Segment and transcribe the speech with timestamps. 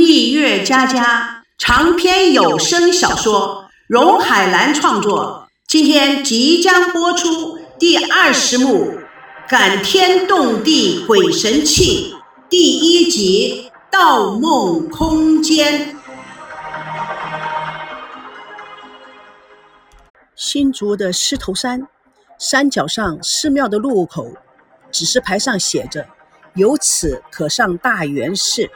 [0.00, 8.92] 蜜月佳佳长篇有声小说，荣海兰创作，今天即将播出第二十幕
[9.46, 12.14] 《感天动地鬼神气》
[12.48, 15.94] 第一集《盗梦空间》。
[20.34, 21.86] 新竹的狮头山
[22.38, 24.32] 山脚上寺庙的路口
[24.90, 26.06] 指示牌上写着
[26.56, 28.66] ：“由此可上大圆寺。”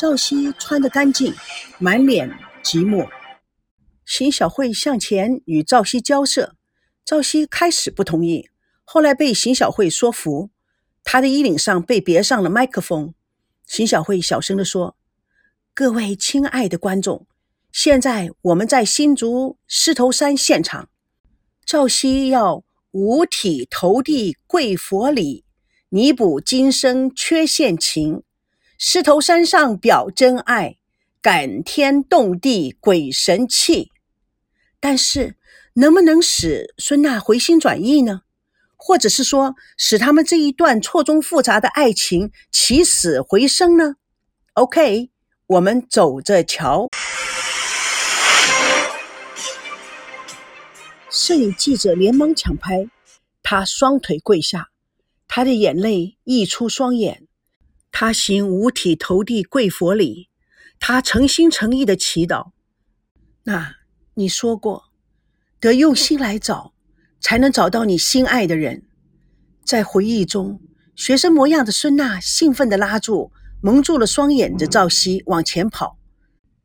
[0.00, 1.34] 赵熙穿得干净，
[1.78, 2.26] 满脸
[2.64, 3.06] 寂寞。
[4.06, 6.56] 邢小慧向前与赵熙交涉，
[7.04, 8.48] 赵熙开始不同意，
[8.82, 10.48] 后来被邢小慧说服。
[11.04, 13.12] 他的衣领上被别上了麦克风。
[13.66, 14.96] 邢小慧小声地说
[15.76, 17.26] ：“各位亲爱的观众，
[17.70, 20.88] 现在我们在新竹狮头山现场。
[21.66, 25.44] 赵熙要五体投地跪佛礼，
[25.90, 28.22] 弥补今生缺陷情。”
[28.82, 30.78] 狮头山上表真爱，
[31.20, 33.90] 感天动地鬼神气。
[34.80, 35.36] 但是，
[35.74, 38.22] 能不能使孙娜回心转意呢？
[38.76, 43.96] 或者是说，使他们这一段错综复杂的爱情起死回生呢
[44.54, 45.10] ？OK，
[45.46, 46.88] 我们走着瞧。
[51.10, 52.88] 摄影记者连忙抢拍，
[53.42, 54.70] 他双腿跪下，
[55.28, 57.26] 他的眼泪溢出双眼。
[57.92, 60.28] 他行五体投地跪佛礼，
[60.78, 62.52] 他诚心诚意的祈祷。
[63.44, 63.76] 那
[64.14, 64.84] 你说过，
[65.58, 66.72] 得用心来找，
[67.20, 68.86] 才能找到你心爱的人。
[69.64, 70.60] 在回忆中，
[70.94, 75.98] 学生模样的孙娜兴奋地拉住蒙住了双眼的赵熙往前跑。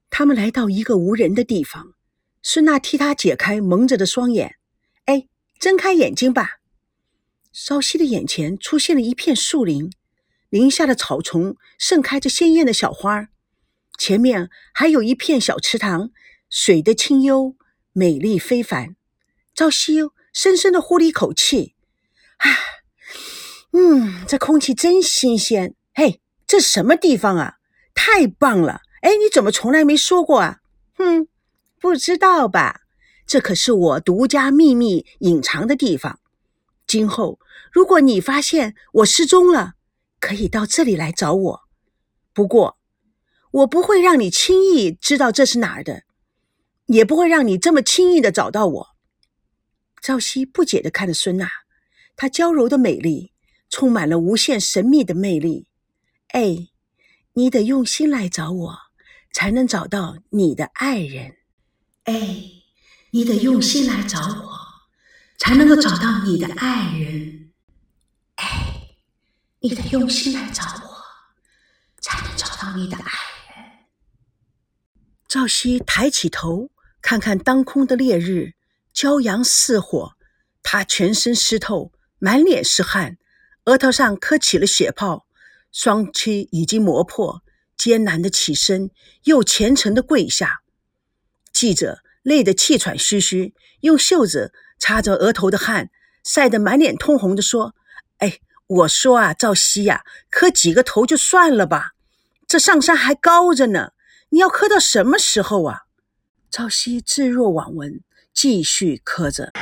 [0.10, 1.94] 他们来到一个无人的地方，
[2.42, 4.56] 孙娜替他解开蒙着的双眼。
[5.06, 5.28] 哎，
[5.60, 6.60] 睁开眼睛吧。
[7.52, 9.92] 赵熙的眼前出现了一片树林。
[10.56, 13.28] 林下的草丛盛开着鲜艳的小花，
[13.98, 16.12] 前面还有一片小池塘，
[16.50, 17.58] 水的清幽，
[17.92, 18.96] 美丽非凡。
[19.54, 19.98] 赵熙
[20.32, 21.76] 深深的呼了一口气，
[22.38, 22.48] 啊，
[23.74, 25.76] 嗯，这空气真新鲜。
[25.94, 27.56] 嘿，这什么地方啊？
[27.94, 28.80] 太棒了！
[29.02, 30.60] 哎，你怎么从来没说过啊？
[30.98, 31.28] 哼，
[31.82, 32.84] 不知道吧？
[33.28, 36.22] 这可是我独家秘密隐藏的地方。
[36.88, 37.42] 今后
[37.74, 39.74] 如果你发现我失踪了，
[40.26, 41.62] 可以到这里来找我，
[42.34, 42.80] 不过
[43.52, 46.02] 我不会让你轻易知道这是哪儿的，
[46.88, 48.88] 也不会让你这么轻易的找到我。
[50.02, 51.48] 赵熙不解的看着孙娜，
[52.16, 53.34] 她娇柔的美丽
[53.70, 55.68] 充满了无限神秘的魅力。
[56.30, 56.70] 哎，
[57.34, 58.78] 你得用心来找我，
[59.32, 61.36] 才能找到你的爱人。
[62.06, 62.16] 哎，
[63.12, 64.52] 你得用心来找我，
[65.38, 67.25] 才能够找到你的爱人。
[69.68, 71.02] 你得用心来找我，
[72.00, 73.66] 才能找到你的爱人。
[75.28, 76.70] 赵熙抬起头，
[77.02, 78.54] 看看当空的烈日，
[78.94, 80.14] 骄阳似火。
[80.62, 83.18] 他全身湿透，满脸是汗，
[83.64, 85.26] 额头上磕起了血泡，
[85.72, 87.42] 双膝已经磨破，
[87.76, 88.92] 艰难的起身，
[89.24, 90.62] 又虔诚的跪下。
[91.52, 95.90] 记者累得气喘吁吁，用袖子擦着额头的汗，
[96.24, 97.74] 晒得满脸通红的说：“。”
[98.68, 101.92] 我说啊，赵熙呀，磕几个头就算了吧，
[102.48, 103.92] 这上山还高着呢，
[104.30, 105.84] 你要磕到什么时候啊？
[106.50, 108.02] 赵熙置若罔闻，
[108.34, 109.54] 继续磕着。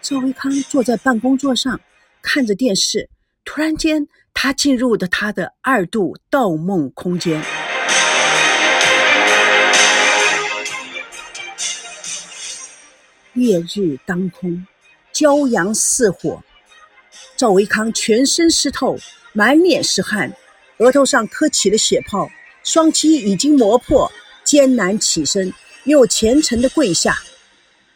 [0.00, 1.80] 赵维康坐在办公桌上
[2.22, 3.10] 看着电视，
[3.44, 7.42] 突然间，他进入了他的二度盗梦空间。
[13.32, 14.66] 烈日当空，
[15.12, 16.42] 骄阳似火。
[17.36, 18.96] 赵维康全身湿透，
[19.32, 20.32] 满脸是汗，
[20.78, 22.30] 额头上磕起了血泡，
[22.62, 24.10] 双膝已经磨破，
[24.44, 25.52] 艰难起身，
[25.84, 27.18] 又虔诚的跪下。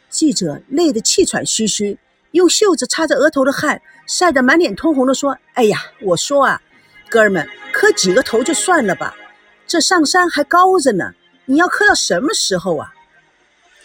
[0.09, 1.99] 记者累得气喘吁吁，
[2.31, 6.63] 用袖子擦着额头的汗，晒得满脸通红的说：“哎呀，我说啊，
[7.09, 9.15] 哥们，磕几个头就算了吧，
[9.67, 11.13] 这上山还高着呢，
[11.47, 12.94] 你要磕到什么时候啊？”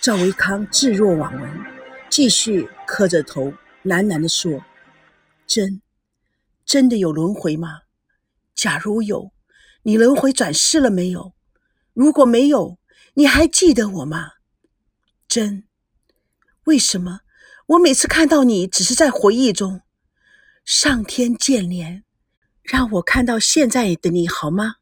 [0.01, 1.66] 赵维康置若罔闻，
[2.10, 3.51] 继续磕着头，
[3.84, 4.63] 喃喃地说
[5.46, 5.81] ：“真，
[6.66, 7.81] 真的有轮回吗？
[8.56, 9.34] 假如有，
[9.84, 11.34] 你轮回转世了没有？
[11.94, 12.80] 如果没有，
[13.16, 14.31] 你还记得我吗？
[15.28, 15.66] 真，
[16.63, 17.19] 为什么
[17.68, 19.81] 我每次看到你，只是在回忆中？
[20.63, 22.04] 上天见怜，
[22.63, 24.75] 让我看到现在的你好吗？”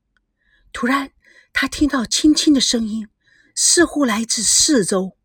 [0.72, 1.10] 突然，
[1.52, 3.10] 他听到轻轻的声音。
[3.60, 5.18] 似乎来自四周。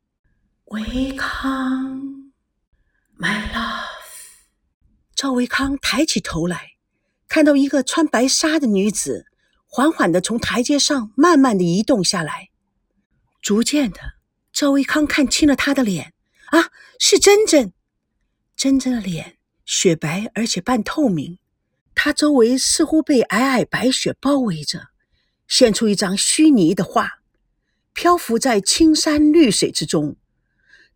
[0.65, 2.33] 维康
[3.19, 3.85] ，My love。
[5.15, 6.71] 赵维康抬起头来，
[7.29, 9.27] 看到一个穿白纱的女子
[9.67, 12.49] 缓缓的从台阶上慢慢的移动下来。
[13.43, 14.01] 逐渐的，
[14.51, 16.15] 赵维康看清了她的脸，
[16.47, 17.75] 啊，是珍珍。
[18.57, 19.37] 珍珍的脸
[19.67, 21.39] 雪白而且半透明，
[21.95, 24.89] 她周围似乎被皑皑白雪包围着，
[25.47, 27.19] 现出一张虚拟的画，
[27.93, 30.17] 漂浮在青山绿水之中。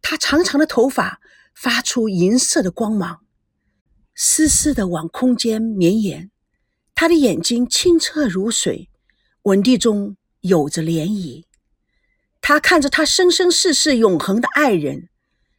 [0.02, 1.20] 她长长的头发
[1.54, 3.24] 发出银色的光芒。
[4.14, 6.30] 丝丝的往空间绵延，
[6.94, 8.88] 他的眼睛清澈如水，
[9.42, 11.44] 稳定中有着涟漪。
[12.40, 15.10] 他看着他生生世世永恒的爱人，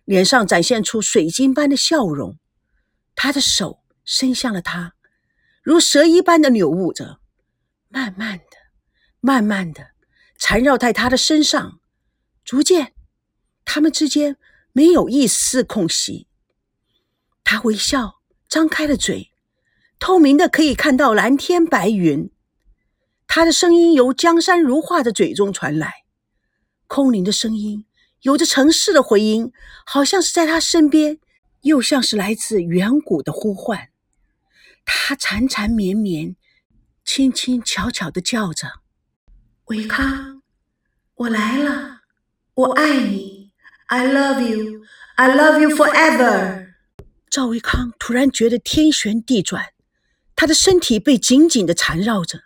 [0.06, 2.40] 脸上展现出水晶般的笑容。
[3.14, 4.96] 他的手伸向了他，
[5.62, 7.20] 如蛇一般的扭舞着，
[7.90, 8.58] 慢慢的、
[9.20, 9.92] 慢慢的
[10.38, 11.80] 缠绕在他的身上，
[12.44, 12.94] 逐渐，
[13.66, 14.38] 他们之间
[14.72, 16.28] 没有一丝空隙。
[17.44, 18.16] 他微笑。
[18.50, 19.34] 张开了嘴，
[20.00, 22.32] 透明的可以看到蓝天白云。
[23.28, 26.06] 他的声音由江山如画的嘴中传来，
[26.88, 27.86] 空灵的声音
[28.22, 29.52] 有着城市的回音，
[29.86, 31.20] 好像是在他身边，
[31.64, 33.90] 又像是来自远古的呼唤。
[34.86, 36.38] 他缠缠绵绵，
[37.04, 38.80] 轻轻巧巧的叫着
[39.68, 40.42] ：“维康，
[41.16, 42.00] 我来了，
[42.54, 43.52] 我爱你
[43.88, 44.82] ，I love you,
[45.16, 46.68] I love you forever。”
[47.30, 49.74] 赵维康突然觉得天旋地转，
[50.38, 52.44] 他的身体被紧紧的缠绕着，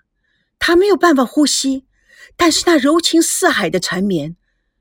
[0.58, 1.86] 他没有办法呼吸，
[2.36, 4.36] 但是那柔情似海的缠绵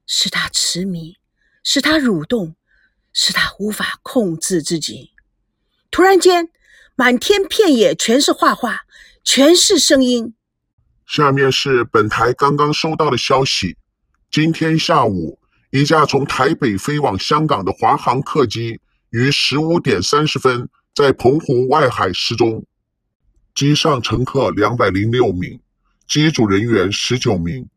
[0.06, 1.18] 使他痴迷，
[1.62, 2.56] 使他蠕动，
[3.12, 5.10] 使他无法控制自己。
[5.90, 6.48] 突然间，
[6.96, 8.78] 满天遍野全是画画，
[9.22, 10.34] 全是声音。
[11.10, 13.76] 下面是本台刚刚收到的消息：
[14.30, 15.40] 今天下午，
[15.72, 18.78] 一架从台北飞往香港的华航客机。
[19.10, 22.64] 于十五点三十分在澎湖外海失踪，
[23.56, 25.58] 机上乘客两百零六名，
[26.06, 27.68] 机组人员十九名。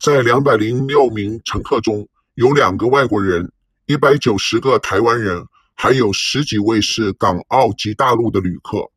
[0.00, 3.52] 在两百零六名乘客中，有两个外国人，
[3.84, 5.44] 一百九十个台湾人，
[5.74, 8.90] 还有十几位是港澳及大陆的旅客。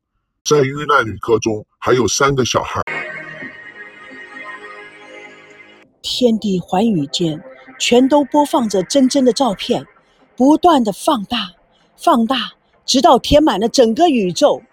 [0.46, 2.82] 在遇难旅客中，还有三个小孩。
[6.02, 7.42] 天地寰宇间，
[7.80, 9.86] 全都播放着真真的照片，
[10.36, 11.52] 不断的放大。
[11.96, 12.54] 放大，
[12.84, 14.64] 直到填满了整个宇宙。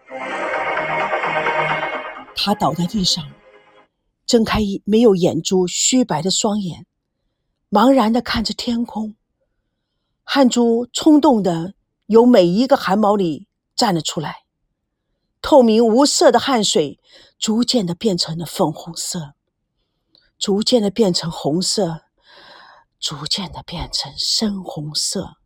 [2.34, 3.22] 他倒在地上，
[4.24, 6.86] 睁开没有眼珠、虚白的双眼，
[7.70, 9.14] 茫然地看着天空。
[10.24, 11.74] 汗珠冲动地
[12.06, 13.46] 由每一个汗毛里
[13.76, 14.44] 站了出来，
[15.42, 16.98] 透明无色的汗水
[17.38, 19.34] 逐渐地变成了粉红色，
[20.38, 22.02] 逐渐的变成红色，
[23.00, 25.36] 逐渐的变成深红色。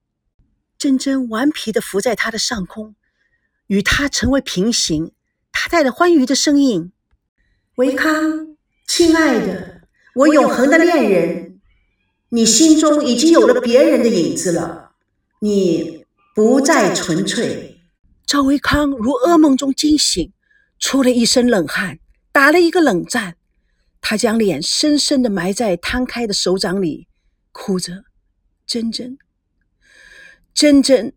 [0.76, 2.94] 珍珍顽皮地浮在他的上空，
[3.68, 5.12] 与他成为平行。
[5.50, 6.92] 他带着欢愉的声音
[7.76, 8.56] ：“维康，
[8.86, 9.82] 亲爱的，
[10.14, 11.60] 我永恒的恋人，
[12.30, 14.92] 你心中已经有了别人的影子了，
[15.40, 16.04] 你
[16.34, 17.80] 不再纯粹。”
[18.26, 20.32] 赵维康如噩梦中惊醒，
[20.78, 21.98] 出了一身冷汗，
[22.32, 23.36] 打了一个冷战。
[24.04, 27.06] 他将脸深深地埋在摊开的手掌里，
[27.52, 28.04] 哭着
[28.66, 29.16] ：“珍珍，
[30.52, 31.14] 珍珍，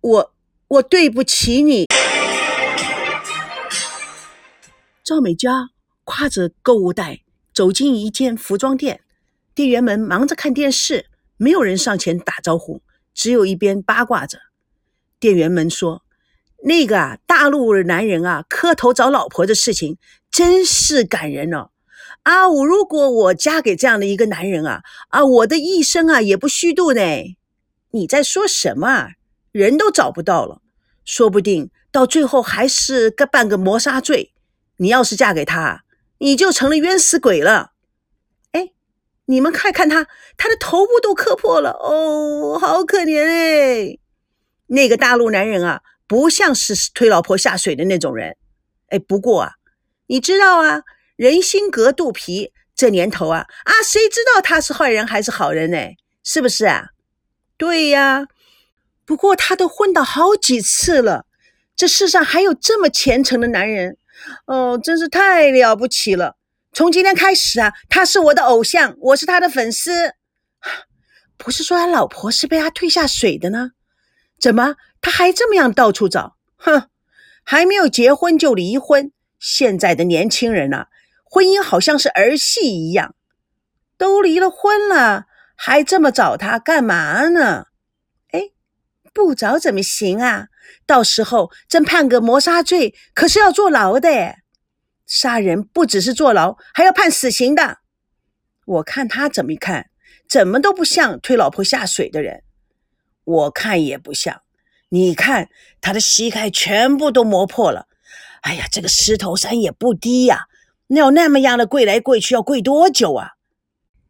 [0.00, 0.34] 我
[0.68, 1.86] 我对不起你。
[5.02, 5.70] 赵美佳
[6.04, 9.00] 挎着购物袋走进一间服装店，
[9.54, 11.06] 店员们忙着看电视，
[11.38, 12.82] 没有人上前打招呼，
[13.14, 14.38] 只有一边八卦着。
[15.18, 16.04] 店员们说
[16.62, 19.98] ：“那个啊，大陆男人啊，磕头找老婆的事情
[20.30, 21.70] 真是感人哦。
[22.22, 27.00] 啊，我如果我嫁给这样的一个男人啊，啊，我的一生啊也不虚度呢。”
[27.94, 29.10] 你在说什么？
[29.50, 30.62] 人都找不到了，
[31.04, 34.32] 说不定到最后还是个办个谋杀罪。
[34.76, 35.84] 你要是嫁给他，
[36.18, 37.72] 你就成了冤死鬼了。
[38.52, 38.70] 哎，
[39.26, 40.06] 你们看看他，
[40.38, 43.98] 他的头部都磕破了，哦，好可怜哎。
[44.68, 48.36] 那个大陆男人啊，不像是推老婆下水的那种人。
[48.88, 49.52] 哎，不过啊，
[50.06, 50.80] 你知道啊，
[51.16, 55.78] 人心隔肚皮，这年头啊啊，谁知道他是坏人还是好人呢？
[56.24, 56.88] 是不是啊？
[57.56, 58.26] 对呀，
[59.04, 61.26] 不过他都混到好几次了，
[61.76, 63.96] 这世上还有这么虔诚的男人，
[64.46, 66.36] 哦，真是太了不起了！
[66.72, 70.14] 从今天开始啊，他是我的偶像，我是他的粉丝。
[71.36, 73.70] 不是说他老婆是被他推下水的呢？
[74.40, 76.36] 怎么他还这么样到处找？
[76.56, 76.88] 哼，
[77.44, 80.86] 还没有结婚就离婚，现在的年轻人呐，
[81.32, 83.14] 婚姻好像是儿戏一样，
[83.96, 85.24] 都离了婚了。
[85.56, 87.68] 还这么找他干嘛呢？
[88.32, 88.50] 哎，
[89.14, 90.48] 不找怎么行啊？
[90.84, 94.10] 到时候真判个谋杀罪，可是要坐牢的。
[95.06, 97.78] 杀人不只是坐牢，还要判死刑的。
[98.66, 99.88] 我看他怎么看，
[100.28, 102.42] 怎么都不像推老婆下水的人。
[103.24, 104.42] 我看也不像。
[104.90, 105.48] 你看
[105.80, 107.86] 他的膝盖全部都磨破了。
[108.42, 110.42] 哎呀，这个石头山也不低呀，
[110.92, 113.30] 那么样的跪来跪去，要跪多久啊？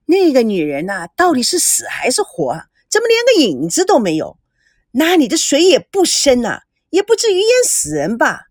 [0.06, 2.64] 那个女人呐，到底是死还是活？
[2.90, 4.38] 怎么连个影子都没有？
[4.92, 8.48] 那里的水也不深呐，也不至于淹死人吧？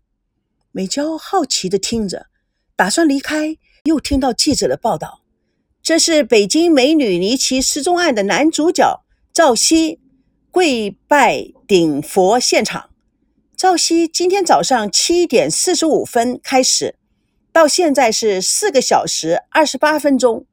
[0.72, 2.26] 美娇好奇的听着，
[2.74, 5.20] 打算离开，又听到记者的报道：
[5.82, 10.00] 这是北京美女离奇失踪案的男主角赵熙
[10.50, 12.90] 跪拜顶佛现场。
[13.54, 16.96] 赵熙今天早上七点四十五分开始，
[17.52, 20.46] 到现在是四个小时二十八分钟。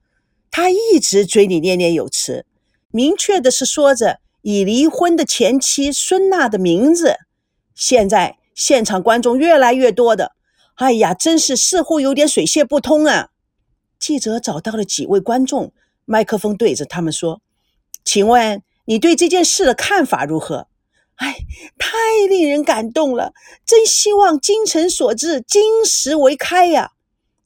[0.51, 2.45] 他一直嘴里念念有词，
[2.89, 7.17] 明确的是说着已离婚的前妻孙娜的名字。
[7.75, 10.33] 现在现场观众越来越多的，
[10.75, 13.29] 哎呀，真是似乎有点水泄不通啊！
[13.99, 15.71] 记者找到了几位观众，
[16.05, 17.41] 麦克风对着他们说
[18.03, 20.67] ：“请问你对这件事的看法如何？”
[21.19, 21.35] 哎，
[21.77, 21.97] 太
[22.29, 23.33] 令人感动了！
[23.65, 26.91] 真希望精诚所至，金石为开呀！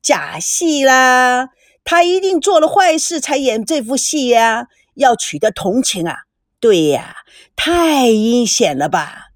[0.02, 1.50] 假戏啦，
[1.84, 4.68] 他一定做了坏事才演这副戏呀！
[4.94, 6.18] 要取得同情啊！
[6.60, 7.18] 对呀，
[7.56, 9.32] 太阴险了吧！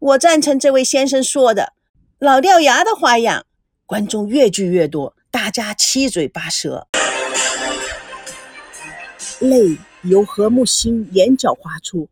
[0.00, 1.72] 我赞成这位先生说的
[2.18, 3.46] 老掉牙的花样。
[3.86, 6.88] 观众越聚越多，大家七嘴八舌，
[9.38, 12.08] 泪由何木心眼角滑出。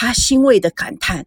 [0.00, 1.26] 他欣慰的感叹：“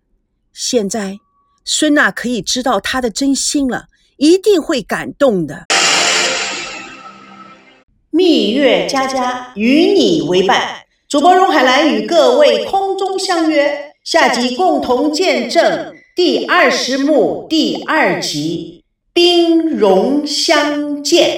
[0.56, 1.18] 现在
[1.66, 5.66] 孙娜可以知道他的真心了，一定会感动的。”
[8.12, 21.30] 蜜月佳佳与你为伴，主播荣海兰与各位空中相约，下集共同见证第二十幕第二集，兵戎相见。